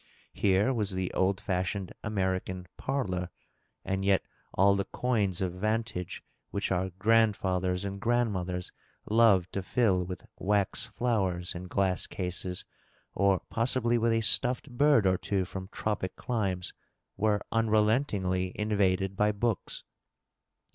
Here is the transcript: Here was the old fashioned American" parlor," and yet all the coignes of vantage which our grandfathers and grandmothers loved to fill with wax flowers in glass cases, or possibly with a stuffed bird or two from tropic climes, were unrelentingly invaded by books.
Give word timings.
Here 0.33 0.73
was 0.73 0.95
the 0.95 1.13
old 1.13 1.39
fashioned 1.39 1.93
American" 2.03 2.65
parlor," 2.89 3.29
and 3.85 4.03
yet 4.03 4.23
all 4.51 4.75
the 4.75 4.85
coignes 4.85 5.43
of 5.43 5.53
vantage 5.53 6.23
which 6.49 6.71
our 6.71 6.89
grandfathers 6.97 7.85
and 7.85 8.01
grandmothers 8.01 8.71
loved 9.05 9.53
to 9.53 9.61
fill 9.61 10.03
with 10.03 10.25
wax 10.39 10.87
flowers 10.87 11.53
in 11.53 11.67
glass 11.67 12.07
cases, 12.07 12.65
or 13.13 13.41
possibly 13.51 13.99
with 13.99 14.13
a 14.13 14.21
stuffed 14.21 14.71
bird 14.71 15.05
or 15.05 15.19
two 15.19 15.45
from 15.45 15.69
tropic 15.71 16.15
climes, 16.15 16.73
were 17.15 17.43
unrelentingly 17.51 18.53
invaded 18.55 19.15
by 19.15 19.31
books. 19.31 19.83